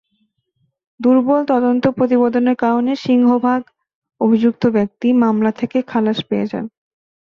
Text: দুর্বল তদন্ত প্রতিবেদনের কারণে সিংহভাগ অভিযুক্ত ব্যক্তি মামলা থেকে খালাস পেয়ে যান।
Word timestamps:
দুর্বল 0.99 1.41
তদন্ত 1.45 1.83
প্রতিবেদনের 1.97 2.55
কারণে 2.55 2.91
সিংহভাগ 3.03 3.61
অভিযুক্ত 4.21 4.63
ব্যক্তি 4.67 5.07
মামলা 5.23 5.51
থেকে 5.51 5.77
খালাস 5.87 6.19
পেয়ে 6.29 6.49
যান। 6.51 6.65